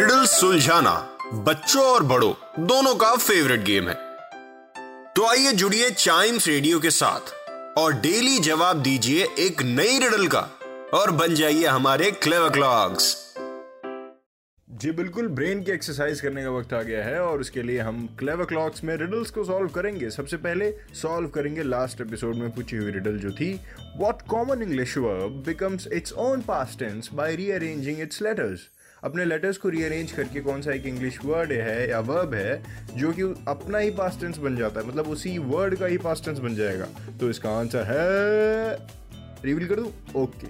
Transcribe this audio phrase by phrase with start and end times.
[0.00, 0.92] Riddle सुलझाना,
[1.46, 2.32] बच्चों और बड़ों,
[2.66, 3.94] दोनों का फेवरेट गेम है।
[5.16, 7.32] तो आइए जुड़िए चाइम्स रेडियो के साथ
[7.78, 10.40] और डेली जवाब दीजिए एक नई रिडल का
[10.94, 13.14] और बन जाइए हमारे क्लेवर क्लॉक्स
[14.68, 18.06] जी बिल्कुल ब्रेन की एक्सरसाइज करने का वक्त आ गया है और उसके लिए हम
[18.18, 22.76] क्लेवर क्लॉक्स में रिडल्स को सॉल्व करेंगे। सबसे पहले सॉल्व करेंगे लास्ट एपिसोड में पूछी
[22.76, 23.52] हुई रिडल जो थी
[23.96, 28.68] what common English verb becomes its own past tense by rearranging its letters
[29.04, 32.62] अपने लेटर्स को रीअरेंज करके कौन सा एक इंग्लिश वर्ड है या वर्ब है,
[32.96, 36.24] जो कि अपना ही पास्ट टेंस बन जाता है मतलब उसी वर्ड का ही पास्ट
[36.24, 36.86] टेंस बन जाएगा।
[37.20, 38.74] तो इसका आंसर है
[39.44, 39.92] रिवील कर दूँ?
[40.16, 40.46] Okay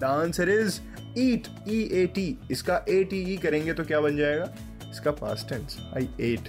[0.00, 0.80] the answer is
[1.18, 4.52] eat E A T इसका ए टी ई करेंगे तो क्या बन जाएगा?
[4.90, 6.48] इसका पास्ट टेंस आई एट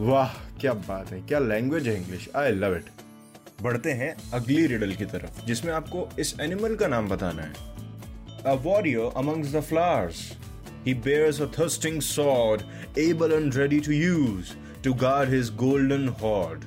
[0.00, 2.84] वाह, क्या बात है, क्या लैंग्वेज है इंग्लिश आई लव इट
[3.62, 7.66] बढ़ते हैं अगली रिडल की तरफ़, जिसमें आपको इस एनिमल का नाम बताना है।
[8.44, 10.34] A warrior amongst the flowers.
[10.84, 12.62] He bears a thirsting sword,
[12.96, 16.64] able and ready to use to guard his golden hoard.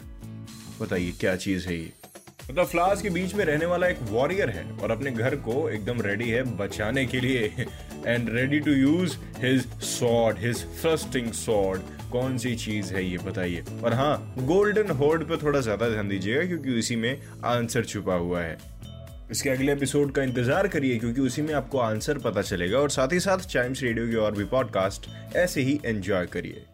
[0.81, 1.91] बताइए क्या चीज़ है ये?
[2.49, 6.01] मतलब फ्लावर्स के बीच में रहने वाला एक वॉरियर है और अपने घर को एकदम
[6.01, 7.67] रेडी है बचाने के लिए।
[8.05, 13.63] And ready to use his sword his thrusting sword कौन सी चीज़ है ये बताइए।
[13.83, 18.41] और हाँ गोल्डन होर्ड पे थोड़ा ज़्यादा ध्यान दीजिएगा क्योंकि उसी में आंसर छुपा हुआ
[18.41, 18.57] है।
[19.31, 23.13] इसके अगले एपिसोड का इंतज़ार करिए, क्योंकि उसी में आपको आंसर पता चलेगा और साथ
[23.13, 26.65] ही साथ चाइम्स रेडियो के और भी पॉडकास्ट ऐसे ही एंजॉय करिए।